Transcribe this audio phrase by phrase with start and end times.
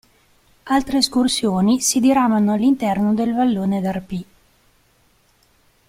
[0.63, 4.25] Altre escursioni si diramano all'interno del vallone d'Arpy.